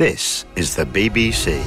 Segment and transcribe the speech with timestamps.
[0.00, 1.62] This is the BBC.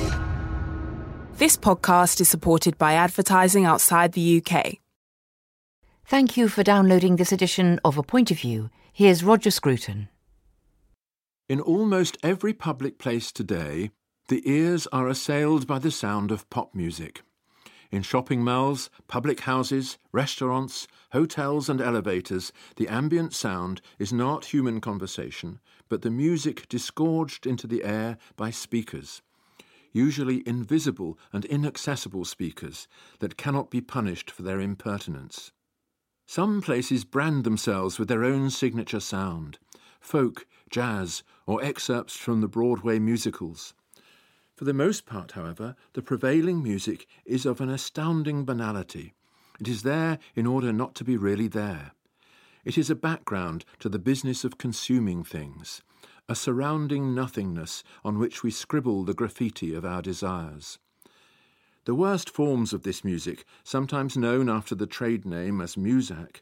[1.38, 4.80] This podcast is supported by advertising outside the UK.
[6.08, 8.72] Thank you for downloading this edition of A Point of View.
[8.92, 10.10] Here's Roger Scruton.
[11.48, 13.92] In almost every public place today,
[14.30, 17.22] the ears are assailed by the sound of pop music.
[17.94, 24.82] In shopping malls, public houses, restaurants, hotels, and elevators, the ambient sound is not human
[24.82, 29.22] conversation, but the music disgorged into the air by speakers,
[29.92, 32.88] usually invisible and inaccessible speakers
[33.20, 35.52] that cannot be punished for their impertinence.
[36.26, 39.60] Some places brand themselves with their own signature sound
[40.02, 43.76] folk, jazz, or excerpts from the Broadway musicals.
[44.56, 49.14] For the most part, however, the prevailing music is of an astounding banality.
[49.60, 51.94] It is there in order not to be really there.
[52.64, 55.82] It is a background to the business of consuming things,
[56.30, 60.78] a surrounding nothingness on which we scribble the graffiti of our desires.
[61.86, 66.42] The worst forms of this music, sometimes known after the trade name as Muzak,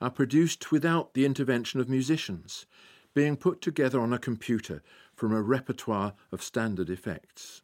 [0.00, 2.66] are produced without the intervention of musicians,
[3.14, 4.82] being put together on a computer
[5.18, 7.62] from a repertoire of standard effects.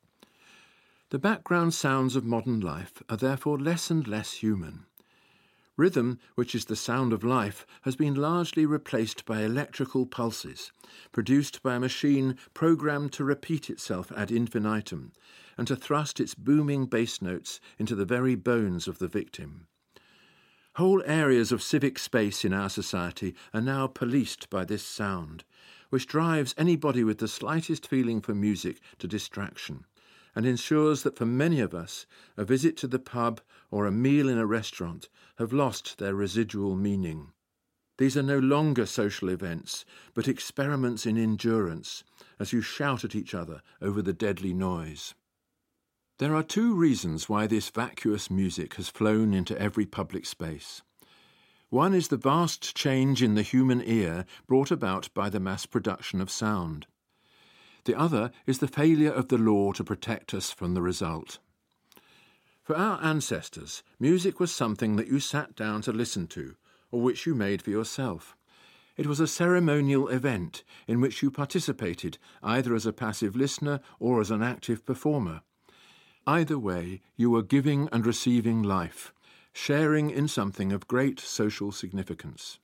[1.11, 4.87] The background sounds of modern life are therefore less and less human.
[5.77, 10.73] Rhythm, which is the sound of life, has been largely replaced by electrical pulses,
[11.13, 15.13] produced by a machine programmed to repeat itself ad infinitum
[15.57, 19.69] and to thrust its booming bass notes into the very bones of the victim.
[20.75, 25.45] Whole areas of civic space in our society are now policed by this sound,
[25.95, 29.85] which drives anybody with the slightest feeling for music to distraction,
[30.35, 32.05] and ensures that for many of us,
[32.37, 36.75] a visit to the pub or a meal in a restaurant have lost their residual
[36.75, 37.31] meaning.
[37.97, 39.85] These are no longer social events,
[40.15, 42.03] but experiments in endurance,
[42.41, 45.15] as you shout at each other over the deadly noise.
[46.19, 50.83] There are two reasons why this vacuous music has flown into every public space.
[51.75, 56.21] One is the vast change in the human ear brought about by the mass production
[56.21, 56.87] of sound.
[57.83, 61.41] The other is the failure of the law to protect us from the result.
[62.63, 66.55] For our ancestors, music was something that you sat down to listen to,
[66.93, 68.37] or which you made for yourself.
[68.97, 74.21] It was a ceremonial event in which you participated either as a passive listener or
[74.21, 75.41] as an active performer.
[76.25, 79.13] Either way, you were giving and receiving life,
[79.55, 82.59] sharing in something of great social significance.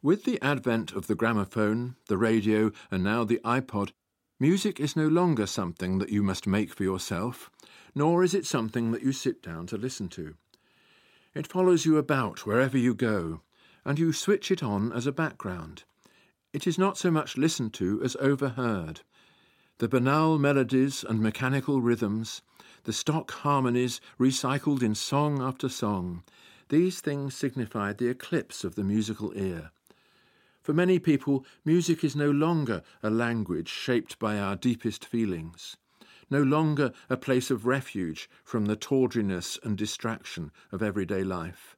[0.00, 3.90] With the advent of the gramophone, the radio, and now the iPod,
[4.38, 7.50] music is no longer something that you must make for yourself,
[7.94, 10.36] nor is it something that you sit down to listen to.
[11.34, 13.42] It follows you about wherever you go,
[13.84, 15.84] and you switch it on as a background.
[16.52, 19.02] It is not so much listened to as overheard.
[19.78, 22.42] The banal melodies and mechanical rhythms,
[22.84, 26.22] the stock harmonies recycled in song after song,
[26.68, 29.70] these things signified the eclipse of the musical ear.
[30.62, 35.76] For many people, music is no longer a language shaped by our deepest feelings,
[36.30, 41.76] no longer a place of refuge from the tawdriness and distraction of everyday life,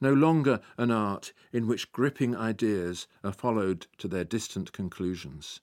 [0.00, 5.60] no longer an art in which gripping ideas are followed to their distant conclusions.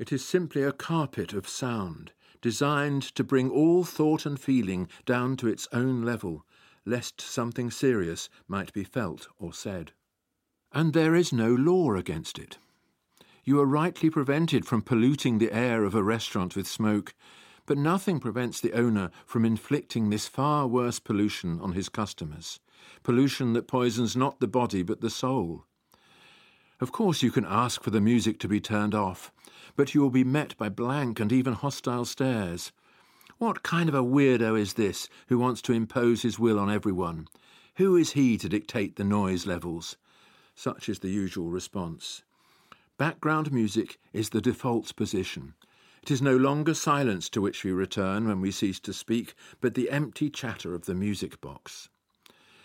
[0.00, 5.36] It is simply a carpet of sound, designed to bring all thought and feeling down
[5.36, 6.46] to its own level,
[6.86, 9.92] lest something serious might be felt or said.
[10.72, 12.56] And there is no law against it.
[13.44, 17.12] You are rightly prevented from polluting the air of a restaurant with smoke,
[17.66, 22.58] but nothing prevents the owner from inflicting this far worse pollution on his customers,
[23.02, 25.66] pollution that poisons not the body but the soul.
[26.80, 29.30] Of course, you can ask for the music to be turned off,
[29.76, 32.72] but you will be met by blank and even hostile stares.
[33.36, 37.28] What kind of a weirdo is this who wants to impose his will on everyone?
[37.76, 39.98] Who is he to dictate the noise levels?
[40.54, 42.22] Such is the usual response.
[42.96, 45.54] Background music is the default position.
[46.02, 49.74] It is no longer silence to which we return when we cease to speak, but
[49.74, 51.90] the empty chatter of the music box.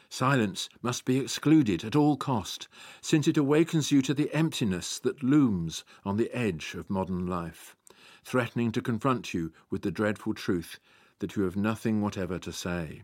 [0.10, 2.68] Silence must be excluded at all cost,
[3.02, 7.76] since it awakens you to the emptiness that looms on the edge of modern life,
[8.24, 10.80] threatening to confront you with the dreadful truth
[11.20, 13.04] that you have nothing whatever to say.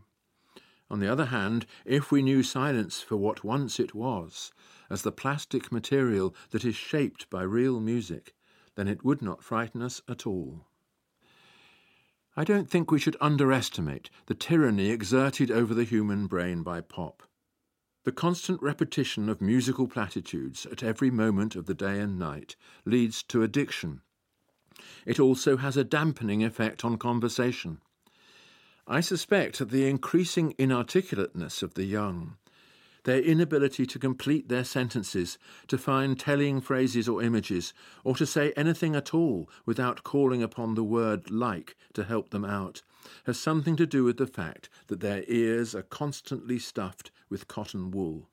[0.90, 4.52] On the other hand, if we knew silence for what once it was,
[4.90, 8.36] as the plastic material that is shaped by real music,
[8.76, 10.68] then it would not frighten us at all.
[12.36, 17.24] I don't think we should underestimate the tyranny exerted over the human brain by pop.
[18.04, 22.56] The constant repetition of musical platitudes at every moment of the day and night
[22.86, 24.02] leads to addiction.
[25.06, 27.80] It also has a dampening effect on conversation.
[28.88, 32.38] I suspect that the increasing inarticulateness of the young,
[33.04, 35.38] their inability to complete their sentences,
[35.68, 40.76] to find telling phrases or images, or to say anything at all without calling upon
[40.76, 42.82] the word like to help them out,
[43.26, 47.92] has something to do with the fact that their ears are constantly stuffed with cotton
[47.92, 48.30] wool.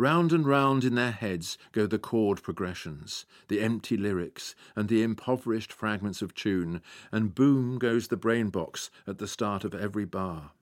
[0.00, 5.02] Round and round in their heads go the chord progressions, the empty lyrics, and the
[5.02, 6.80] impoverished fragments of tune,
[7.10, 10.52] and boom goes the brain box at the start of every bar.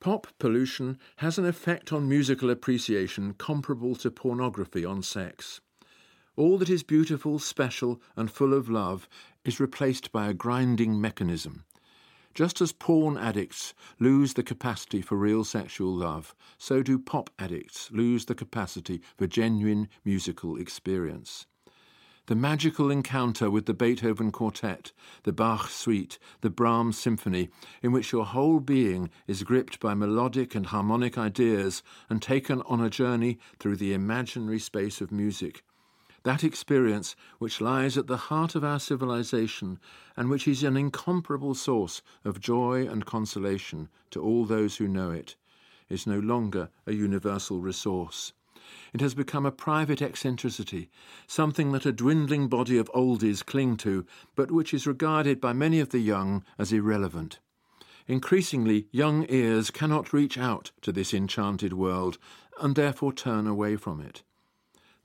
[0.00, 5.60] Pop pollution has an effect on musical appreciation comparable to pornography on sex.
[6.36, 9.08] All that is beautiful, special, and full of love
[9.44, 11.64] is replaced by a grinding mechanism,
[12.34, 17.90] just as porn addicts lose the capacity for real sexual love, so do pop addicts
[17.90, 21.46] lose the capacity for genuine musical experience.
[22.26, 24.90] The magical encounter with the Beethoven Quartet,
[25.22, 27.50] the Bach Suite, the Brahms Symphony,
[27.84, 32.80] in which your whole being is gripped by melodic and harmonic ideas and taken on
[32.80, 35.62] a journey through the imaginary space of music,
[36.24, 39.78] that experience which lies at the heart of our civilization
[40.16, 45.12] and which is an incomparable source of joy and consolation to all those who know
[45.12, 45.36] it,
[45.88, 48.32] is no longer a universal resource.
[48.92, 50.88] It has become a private eccentricity,
[51.26, 55.80] something that a dwindling body of oldies cling to, but which is regarded by many
[55.80, 57.38] of the young as irrelevant.
[58.06, 62.18] Increasingly, young ears cannot reach out to this enchanted world
[62.60, 64.22] and therefore turn away from it.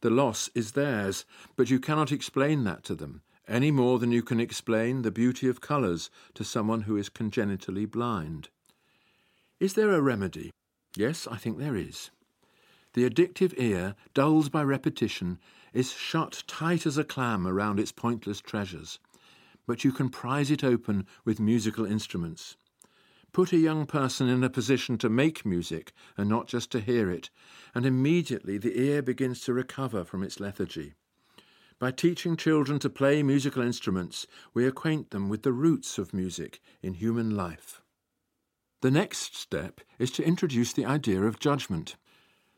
[0.02, 1.26] The loss is theirs,
[1.56, 5.48] but you cannot explain that to them, any more than you can explain the beauty
[5.48, 8.50] of colours to someone who is congenitally blind.
[9.60, 10.52] Is there a remedy?
[10.96, 12.10] Yes, I think there is.
[12.94, 15.40] The addictive ear, dulled by repetition,
[15.74, 19.00] is shut tight as a clam around its pointless treasures,
[19.66, 22.58] but you can prise it open with musical instruments.
[23.32, 27.10] Put a young person in a position to make music and not just to hear
[27.10, 27.30] it,
[27.74, 30.96] and immediately the ear begins to recover from its lethargy.
[31.80, 36.62] By teaching children to play musical instruments, we acquaint them with the roots of music
[36.82, 37.82] in human life.
[38.82, 41.96] The next step is to introduce the idea of judgment.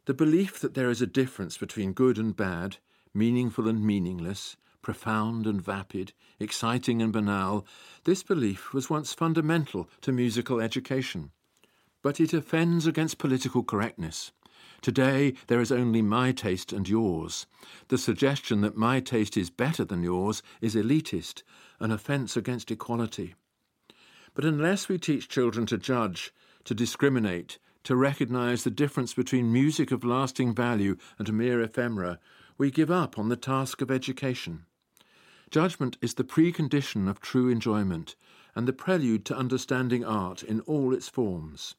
[0.05, 2.77] The belief that there is a difference between good and bad,
[3.13, 6.11] meaningful and meaningless, profound and vapid,
[6.41, 7.65] exciting and banal,
[8.03, 11.31] this belief was once fundamental to musical education.
[12.01, 14.33] But it offends against political correctness.
[14.81, 17.47] Today there is only my taste and yours.
[17.88, 21.44] The suggestion that my taste is better than yours is elitist,
[21.79, 23.35] an offence against equality.
[24.33, 26.33] But unless we teach children to judge,
[26.65, 32.19] to discriminate, to recognize the difference between music of lasting value and mere ephemera,
[32.57, 34.65] we give up on the task of education.
[35.50, 38.15] Judgment is the precondition of true enjoyment
[38.56, 41.75] and the prelude to understanding art in all its forms.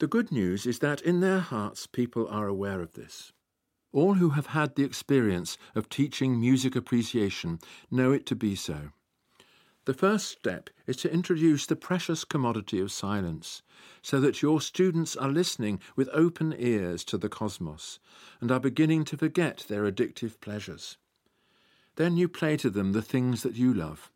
[0.00, 3.32] The good news is that in their hearts people are aware of this.
[3.92, 7.60] All who have had the experience of teaching music appreciation
[7.90, 8.90] know it to be so.
[9.86, 13.62] The first step is to introduce the precious commodity of silence,
[14.00, 17.98] so that your students are listening with open ears to the cosmos
[18.40, 20.96] and are beginning to forget their addictive pleasures.
[21.96, 24.10] Then you play to them the things that you love.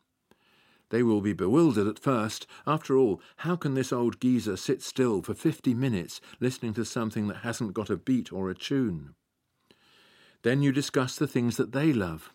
[0.89, 2.47] They will be bewildered at first.
[2.65, 7.27] After all, how can this old geezer sit still for fifty minutes listening to something
[7.27, 9.13] that hasn't got a beat or a tune?
[10.41, 12.33] Then you discuss the things that they love.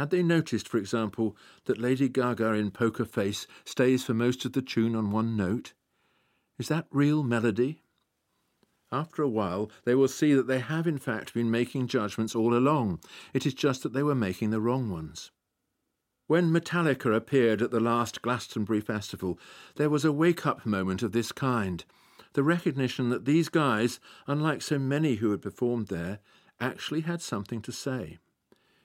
[0.00, 4.54] Had they noticed, for example, that Lady Gaga in Poker Face stays for most of
[4.54, 5.74] the tune on one note?
[6.58, 7.82] Is that real melody?
[8.90, 12.56] After a while, they will see that they have in fact been making judgments all
[12.56, 13.00] along.
[13.34, 15.32] It is just that they were making the wrong ones.
[16.28, 19.38] When Metallica appeared at the last Glastonbury Festival,
[19.76, 21.84] there was a wake up moment of this kind.
[22.32, 26.20] The recognition that these guys, unlike so many who had performed there,
[26.58, 28.16] actually had something to say.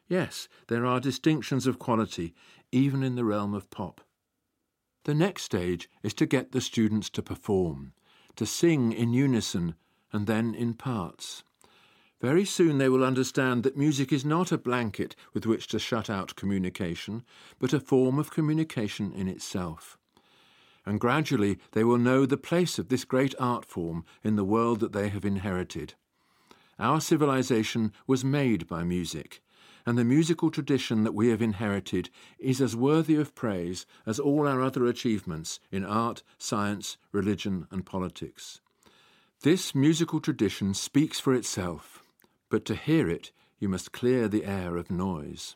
[0.08, 2.34] Yes, there are distinctions of quality,
[2.72, 4.02] even in the realm of pop.
[5.06, 7.94] The next stage is to get the students to perform,
[8.36, 9.76] to sing in unison
[10.12, 11.44] and then in parts.
[12.22, 16.10] Very soon they will understand that music is not a blanket with which to shut
[16.10, 17.24] out communication,
[17.60, 19.98] but a form of communication in itself.
[20.86, 24.80] And gradually they will know the place of this great art form in the world
[24.80, 25.96] that they have inherited.
[26.80, 29.42] Our civilization was made by music,
[29.86, 34.48] and the musical tradition that we have inherited is as worthy of praise as all
[34.48, 38.62] our other achievements in art, science, religion, and politics.
[39.42, 42.04] This musical tradition speaks for itself,
[42.50, 45.56] but to hear it, you must clear the air of noise.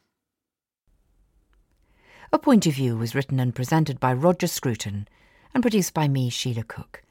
[2.32, 5.08] A Point of View was written and presented by Roger Scruton
[5.54, 7.02] and produced by me, Sheila Cook.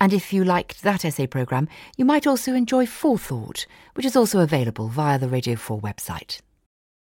[0.00, 4.16] And if you liked that essay programme, you might also enjoy Four Thought, which is
[4.16, 6.40] also available via the Radio 4 website.